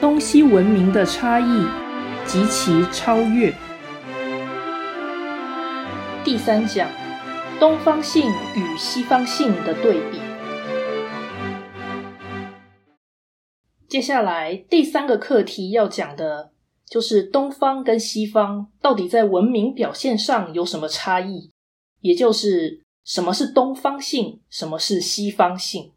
[0.00, 1.66] 东西文明的差异
[2.24, 3.52] 及其超越。
[6.24, 6.88] 第三讲：
[7.58, 10.20] 东方性与西方性的对比。
[13.88, 16.52] 接下来第三个课题要讲的
[16.86, 21.50] 就是东方跟西方到底在文明表现上有什么差异，
[22.00, 25.92] 也就是什么是东方性，什么是西方性。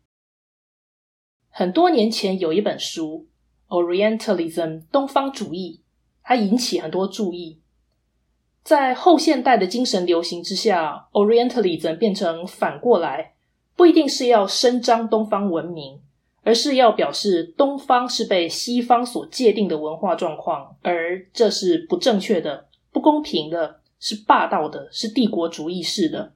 [1.52, 3.28] 很多年前有一本书
[3.72, 5.80] 《Orientalism》东方主义，
[6.22, 7.62] 它引起很多注意。
[8.64, 13.36] 在后现代的精神流行之下，Orientalism 变成反过来，
[13.78, 16.02] 不一定是要伸张东方文明，
[16.44, 26.34] 而是要表示东方是被西方所界定的文化状况，而这是不正确的、不公平的、是霸道的、是帝国主义式的。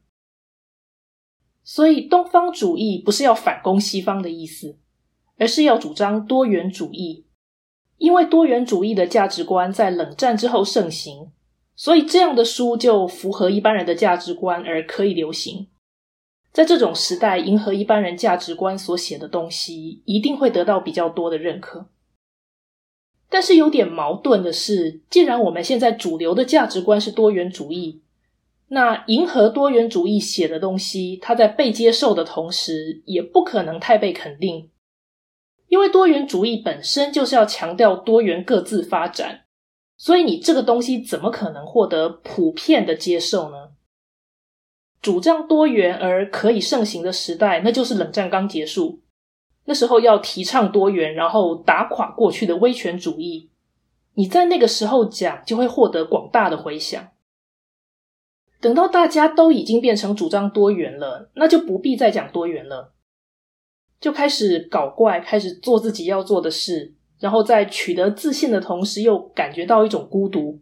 [1.65, 4.77] 所以，东方主义不是要反攻西方的意思。
[5.37, 7.24] 而是要主张多元主义，
[7.97, 11.31] 因为多元主义的价值观在冷战之后盛行，
[11.75, 15.67] 所以这样的书就符合一般人的价值观而可以流行。
[16.51, 21.87] 在这种时代，迎合一般人价值观所写的东西，一定会得到比较多的认可。
[23.29, 28.01] 但是有点矛盾的是，既然我们现在主流的价值观是多元主义，
[28.69, 34.69] 那迎合多元主义写的东西，它在被接受的同时，也不可能太被肯定。
[35.75, 39.41] 因为多元主义本身就是要强调多元各自发展，
[39.97, 43.71] 所以你这个东西怎么可能获得普遍的接受呢？
[45.01, 49.01] 主张多元而可以盛行的时代，那就是冷战刚结束，
[49.65, 53.51] 那时候要提倡多元，然后打垮过去的威权主义。
[54.13, 57.09] 你在那个时候讲，就会获得广大的回响。
[58.61, 62.94] 等到大家都已经变成主张多元了，那就不必再讲多元了。
[63.99, 70.61] 就开始搞怪，开始做自己要做的事，然后在取得自信的同时，又感觉到一种孤独。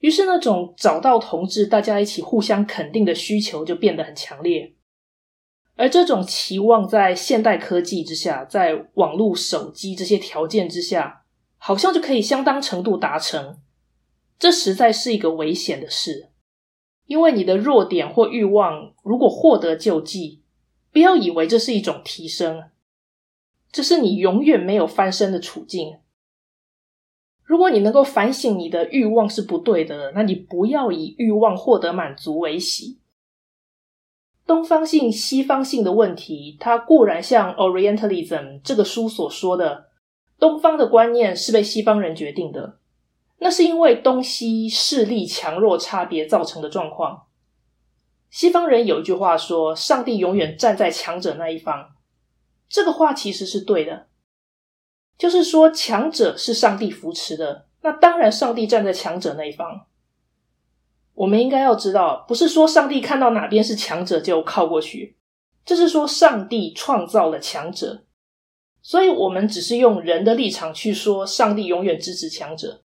[0.00, 4.74] 于是，那种找到同志，大家一起互相肯定的需求就变得很强烈。
[5.76, 11.24] 而这种期望，在现代科技之下，在网络、手机这些条件之下，
[11.56, 13.58] 好像就可以相当程度达成。
[14.38, 16.30] 这实在是一个危险的事，
[17.06, 20.39] 因为你的弱点或欲望，如果获得救济。
[20.92, 22.70] 不要以为这是一种提升，
[23.70, 25.98] 这是你永远没有翻身的处境。
[27.44, 32.98] 如果你能够反省你的欲望是不对的，那你不要以欲望获得满足为喜。
[34.46, 38.28] 东方性、西方性的问题，它固然像《Orientalism》
[38.62, 39.90] 这个书所说的，
[40.38, 42.78] 东方的观念是被西方人决定的，
[43.38, 47.26] 那是因为东西势力强弱差别造成的状况。
[48.30, 51.90] 西方人有一句话说：“上帝永远站在强者那一方。”
[52.70, 54.06] 这个话其实是对的，
[55.18, 59.86] 就是说强者是上帝扶持的，那当然上帝站在强者那一方。
[61.14, 65.16] 我们应该要知道，不是说上帝看到哪边是强者就靠过去，
[65.64, 68.04] 这是说上帝创造了强者，
[68.80, 72.82] 所以我们只是用人的立场去说上帝永远支持强者，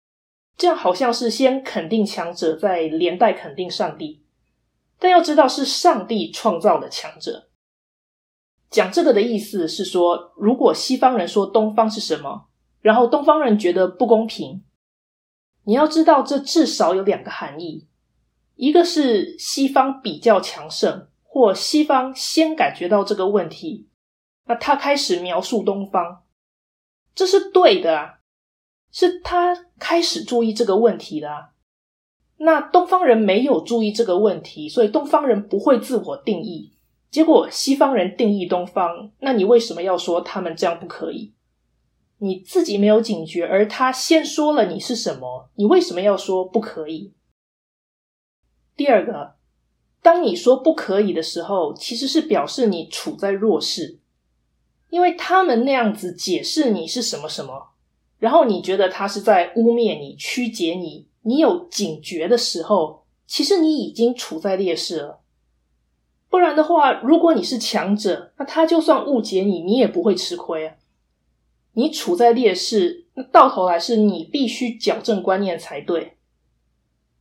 [0.55, 4.23] 这样好像是先肯定强者，再连带肯定上帝。
[5.01, 7.49] 但要知道，是上帝创造的强者。
[8.69, 12.49] 讲这个的意思是说，如果西方人说东方是什么，
[12.81, 14.63] 然后东方人觉得不公平，
[15.63, 17.87] 你要知道，这至少有两个含义：
[18.53, 23.89] 一个是西方比较强盛，或西方先感觉到这个问题，
[24.45, 26.21] 那他开始描述东方，
[27.15, 28.19] 这是对的啊，
[28.91, 31.50] 是他开始注意这个问题的。
[32.43, 36.73] 那东方人没有注意这个问题，所以东方人不会自我定义。
[37.11, 41.33] 结果西方人定义东方，那你为什么要说他们这样不可以？
[42.17, 47.13] 你自己没有警觉，而他先说了你是什么，你为什么要说不可以？
[48.75, 49.35] 第二个，
[50.01, 53.99] 当你说不可以的时候，其实是表示你处在弱势，
[54.89, 57.73] 因为他们那样子解释你是什么什么，
[58.17, 61.10] 然后你觉得他是在污蔑你、曲解你。
[61.23, 65.21] 你有警觉的时候，其实你已经处在劣势了。
[66.29, 70.75] 不然的话，如果你是强者，那他就算误解你，你也不会吃亏啊。
[71.73, 76.17] 你处在劣势，那到头来是你必须矫正观念才对。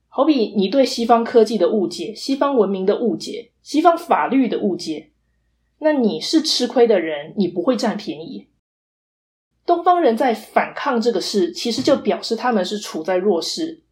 [0.09, 5.11] 好比你对西方科技的误解、西方文明的误解、西方法律的误解，
[5.79, 8.49] 那你是吃亏的人，你不会占便宜。
[9.67, 13.83] 东方人在反抗这个事，其实就表示他们是处在弱势。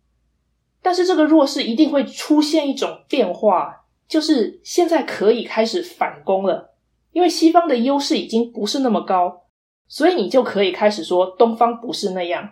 [0.83, 6.75] 但是这个弱势一定会出现一种变化，就是现在可以开始反攻了，
[7.13, 9.43] 因为西方的优势已经不是那么高，
[9.89, 12.51] 所以你就可以开始说东方不是那样。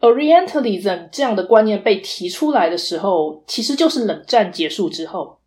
[0.00, 5.38] Orientalism 这样的观念被提出来的时候，其实就是冷战结束之后，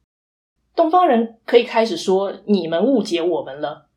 [0.75, 3.89] 东方人可以开始说你们误解我们了。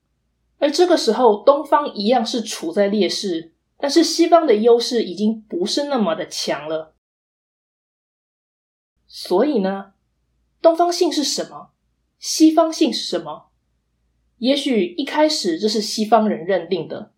[0.58, 6.91] 而这个时候，东方一样是处在劣势，但是西方的优势已经不是那么的强了。
[9.14, 9.92] 所以呢，
[10.62, 11.72] 东方性是什么？
[12.18, 13.50] 西方性是什么？
[14.38, 17.12] 也许一开始这是西方人认定的，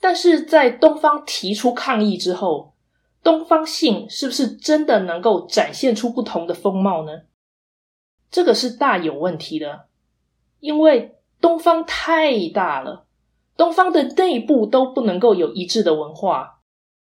[0.00, 2.74] 但是在东方提出抗议之后，
[3.22, 7.22] 东方性是不是真的能够展现出不同的风貌呢？
[8.30, 9.86] 这个是大有问题的，
[10.60, 11.14] 因为。
[11.40, 13.06] 东方太大了，
[13.56, 16.57] 东方的内部都不能够有一致的文化，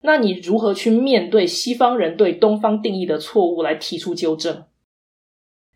[0.03, 4.65] 那你如何去面对西方人对东方定义的错误来提出纠正？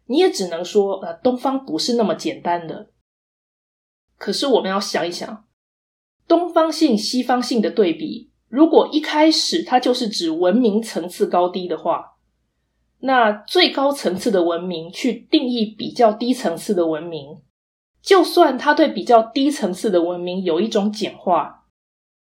[0.06, 2.90] 你也只能说，呃，东方不是那么简单的。
[4.18, 5.44] 可是我们要想一想，
[6.28, 12.16] 东方性、西方性的对比，如果一开始它就是指文明层次高低的话，
[13.00, 17.42] 那最高层次的文明去定义比较低层次的文明。
[18.00, 21.65] 就算它对比较低层次的文明有一种简化，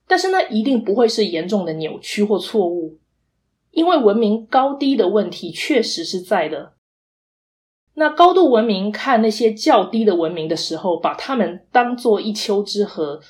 [0.07, 3.00] 但是那一定不会是严重的扭曲或错误，
[3.71, 6.73] 因为文明高低的问题确实是在的。
[7.95, 13.21] 那高度文明看那些较低的文明的时候，把他们当做一丘之貉，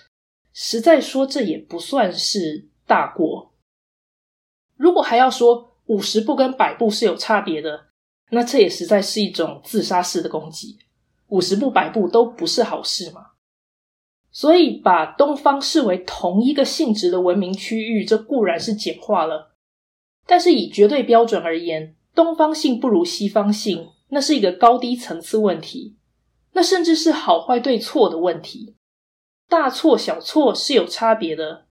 [0.53, 3.53] 实在说这也不算是大过。
[4.77, 7.87] 如果还要说五十步跟百步是有差别的，
[8.31, 10.79] 那这也实在是一种自杀式的攻击。
[11.27, 13.31] 五十步百步都不是好事嘛，
[14.33, 19.53] 所以把东方视为同一个性质的文明区域，这固然是简化了。
[20.25, 25.95] 但是以绝对标准而言，东方性不如西方性，那是一个高低层次问题，
[26.53, 28.75] 那甚至是好坏对错的问题。
[29.47, 31.65] 大错小错是有差别的，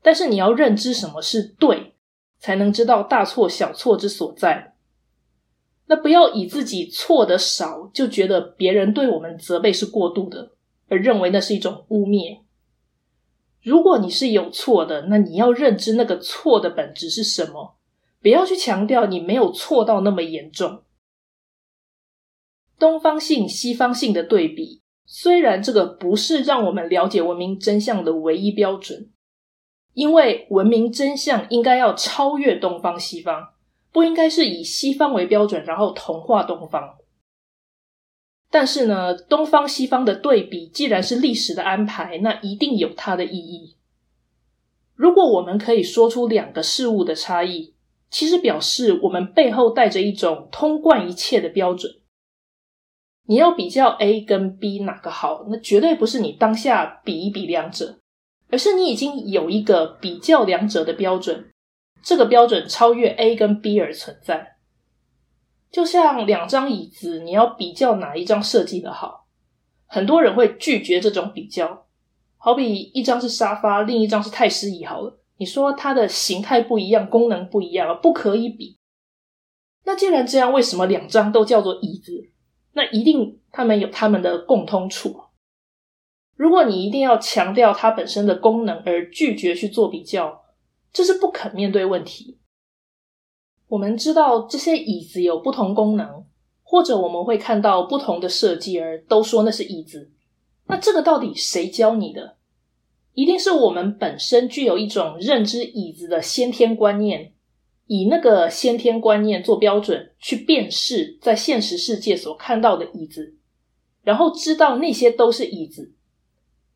[0.00, 1.94] 但是你要认知什么是对，
[2.38, 4.74] 才能知道大错小错之所在。
[5.86, 10.52] 那不要以自己错的少就觉得别人对我们责备是过度的，
[10.94, 12.42] 而认为那是一种污蔑。
[13.60, 17.76] 如果你是有错的，那你要认知那个错的本质是什么，
[18.22, 20.82] 不要去强调你没有错到那么严重。
[22.78, 29.10] 东方性、西方性的对比，虽然这个不是让我们了解文明真相的唯一标准，
[29.94, 33.50] 因为文明真相应该要超越东方西方。
[33.92, 36.96] 不应该是以西方为标准，然后同化东方。
[38.54, 43.74] 但是呢，东方西方的对比既然是历史的安排，那一定有它的意义。
[44.94, 47.74] 如果我们可以说出两个事物的差异，
[48.12, 51.96] 其实表示我们背后带着一种通贯一切的标准。
[53.26, 57.98] 你要比较 A 跟 B 哪个好，那绝对不是你当下比一比两者，
[58.50, 61.50] 而是你已经有一个比较两者的标准。
[62.04, 64.53] 这个标准超越 A 跟 B 而存在，
[65.74, 69.26] 就像两张椅子，你要比较哪一张设计的好，
[69.86, 71.88] 很多人会拒绝这种比较。
[72.36, 78.78] 好比一张是沙发，另一张是太师椅，好了，你说它的形态不一样，功能不一样，不可以比。
[79.84, 82.30] 那既然这样，为什么两张都叫做椅子？
[82.74, 85.24] 那一定它们有它们的共通处。
[86.36, 90.44] 如果你一定要强调它本身的功能，而拒绝去做比较。
[90.92, 92.38] 这是不肯面对问题。
[93.68, 96.24] 我们知道这些椅子有不同功能，
[96.62, 100.10] 或者我们会看到不同的设计，而都说那是椅子。
[100.66, 102.36] 那这个到底谁教你的？
[103.14, 107.32] 一定是我们本身具有一种认知椅子的先天观念，
[107.86, 113.36] 以那个先天观念做标准去辨识在现实世界所看到的椅子，
[114.02, 115.94] 然后知道那些都是椅子，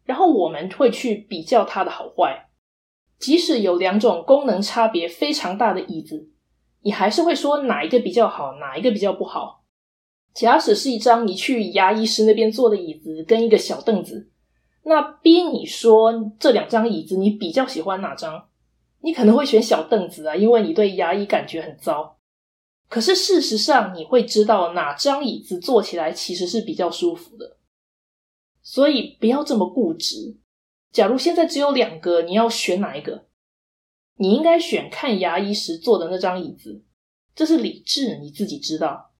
[0.04, 2.48] 然后我们会去比较它的好坏。
[3.18, 6.28] 即使有两种功能差别非常大的椅子，
[6.82, 9.64] 你还是会说哪一个比较好，哪一个比较不好。
[10.34, 14.30] 假使是一张你去牙医师那边坐的椅子，跟一个小凳子，
[14.84, 18.48] 那逼你说这两张椅子你比较喜欢哪张，
[19.00, 22.18] 你可能会选小凳子啊，因为你对牙医感觉很糟。
[22.88, 27.58] 可是事实上，你会知道哪张椅子坐起来其实是比较舒服的。
[28.62, 30.38] 所以不要这么固执。
[30.92, 33.27] 假如现在只有两个，你要选哪一个？
[34.18, 36.82] 你应该选看牙医时坐的那张椅子，
[37.34, 39.12] 这是理智，你自己知道。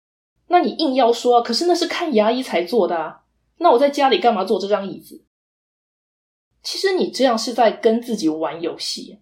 [0.48, 3.22] 那你硬要说，可是那是看牙医才做的啊。
[3.58, 5.24] 那我在家里干嘛坐这张椅子？
[6.62, 9.20] 其实你这样是在跟自己玩游戏。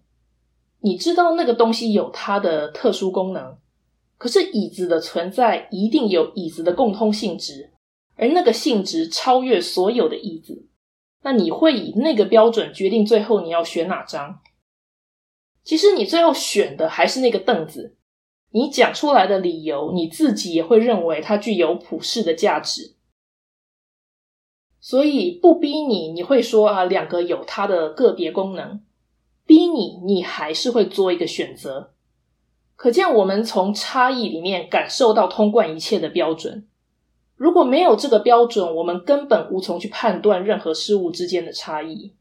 [0.79, 3.57] 你知道那个东西有它的特殊功能，
[4.17, 7.73] 可是椅子的存在一定有椅子的共通性质，
[8.15, 10.67] 而那个性质超越所有的椅子。
[11.23, 14.39] 那你会以那个标准决定最后你要选哪张。
[15.67, 17.97] 其实你最后选的还是那个凳子，
[18.51, 22.95] 你讲出来的理由，你自己也会认为它具有普世的价值。
[24.79, 28.79] 所以不逼你，你会说啊，两个有它的个别功能；
[29.45, 31.91] 逼你，你还是会做一个选择。
[32.77, 36.65] 可见我们从差异里面感受到通贯一切的标准。
[37.35, 42.13] 如果没有这个标准，我们根本无从去判断任何事物之间的差异。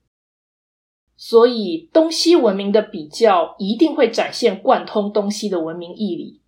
[1.16, 6.42] 所以，东西文明的比较一定会展现贯通东西的文明义理。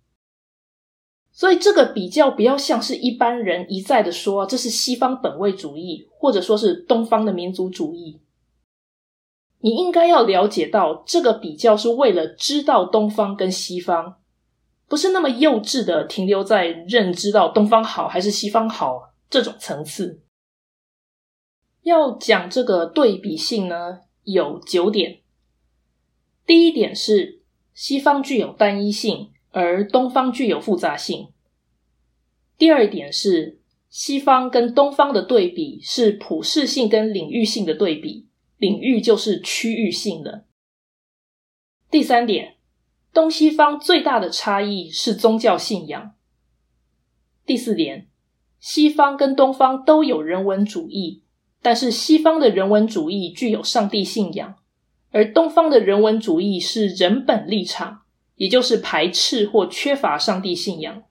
[1.31, 8.21] 所以，这个比较不要像是一般人一再的说这是西方本位主义，或者说是东方的民族主义。
[9.61, 14.17] 你应该要了解到，这个比较是为了知道东方跟西方。
[14.87, 20.21] 不是那么幼稚的停留在认知到东方好还是西方好这种层次。
[21.83, 23.99] 要讲这个对比性呢，
[24.31, 25.19] 有九点。
[26.45, 27.41] 第一点是
[27.73, 31.29] 西方具有单一性，而东方具有复杂性。
[32.57, 33.59] 第二点是
[33.89, 40.45] 西方跟东方的对比是普适性跟领域性的对比，领域就是区域性的。
[41.89, 42.55] 第三点。
[43.11, 46.13] 东西方最大的差异是宗教信仰。
[47.43, 48.07] 第四点，
[48.59, 51.23] 西方跟东方都有人文主义，
[51.61, 54.55] 但是西方的人文主义具有上帝信仰，
[55.11, 58.03] 而东方的人文主义是人本立场，
[58.35, 61.03] 也就是排斥或缺乏上帝信仰。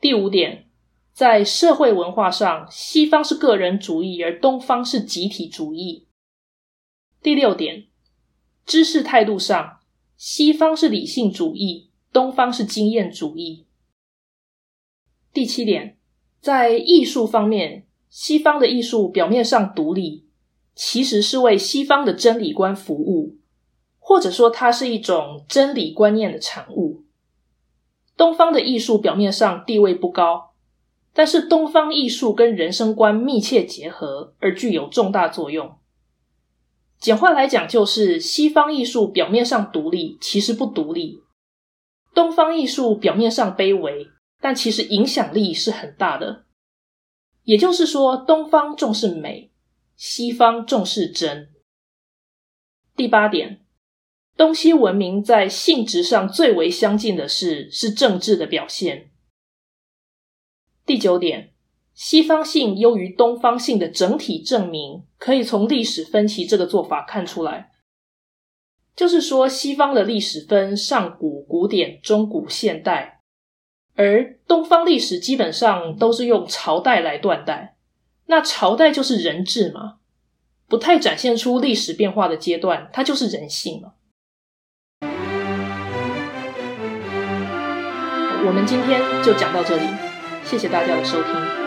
[0.00, 0.68] 第五点，
[1.12, 6.08] 在社会文化上，西方是个人主义，而东方是集体主义。
[7.22, 7.86] 第六点，
[8.66, 9.78] 知识态度上。
[10.16, 13.66] 西方是理性主义，东方是经验主义。
[15.32, 15.98] 第七点，
[16.40, 20.26] 在艺术方面，西方的艺术表面上独立，
[20.74, 23.38] 其实是为西方的真理观服务，
[23.98, 27.04] 或者说它是一种真理观念的产物。
[28.14, 30.50] 东方的艺术表面上地位不高，
[31.14, 35.78] 但是东方艺术跟人生观密切结合，而具有重大作用。
[36.98, 41.22] 简化来讲，就是西方艺术表面上独立，其实不独立；
[42.14, 44.06] 东方艺术表面上卑微，
[44.38, 46.44] 但其实影响力是很大的。
[47.44, 49.50] 也就是说，东方重视美，
[49.96, 51.50] 西方重视真。
[52.96, 53.64] 第八点，
[54.36, 59.10] 东西文明在性质上最为相近的是是政治的表现。
[60.84, 61.50] 第九点。
[61.94, 67.70] 西方性优于东方性的整体证明，可以从历史分歧这个做法看出来。
[68.96, 73.21] 就是说，西方的历史分上古、古典、中古、现代，
[73.94, 77.76] 而东方历史基本上都是用朝代来断代。
[78.26, 79.96] 那朝代就是人治嘛，
[80.66, 83.92] 不太展现出历史变化的阶段，它就是人性嘛。
[88.44, 89.84] 我们今天就讲到这里，
[90.44, 91.61] 谢谢大家的收听。